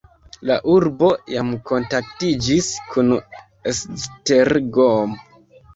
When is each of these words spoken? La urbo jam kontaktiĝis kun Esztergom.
La 0.49 0.53
urbo 0.75 1.09
jam 1.33 1.51
kontaktiĝis 1.73 2.73
kun 2.89 3.15
Esztergom. 3.75 5.17